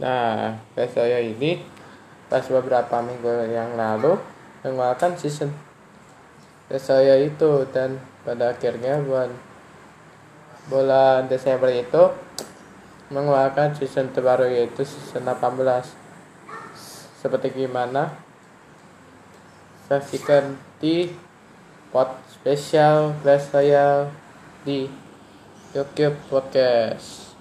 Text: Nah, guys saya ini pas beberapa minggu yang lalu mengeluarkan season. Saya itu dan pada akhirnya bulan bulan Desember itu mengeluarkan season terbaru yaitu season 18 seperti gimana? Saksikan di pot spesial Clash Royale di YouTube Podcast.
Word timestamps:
Nah, 0.00 0.56
guys 0.72 0.92
saya 0.96 1.20
ini 1.20 1.60
pas 2.32 2.44
beberapa 2.48 3.04
minggu 3.04 3.52
yang 3.52 3.76
lalu 3.76 4.16
mengeluarkan 4.64 5.18
season. 5.20 5.52
Saya 6.72 7.20
itu 7.20 7.68
dan 7.68 8.00
pada 8.24 8.56
akhirnya 8.56 8.96
bulan 9.04 9.28
bulan 10.72 11.28
Desember 11.28 11.68
itu 11.68 12.08
mengeluarkan 13.12 13.76
season 13.76 14.08
terbaru 14.14 14.48
yaitu 14.48 14.80
season 14.86 15.28
18 15.28 15.84
seperti 17.20 17.52
gimana? 17.52 18.16
Saksikan 19.86 20.56
di 20.80 21.12
pot 21.92 22.16
spesial 22.32 23.12
Clash 23.20 23.52
Royale 23.52 24.08
di 24.64 24.88
YouTube 25.76 26.16
Podcast. 26.32 27.31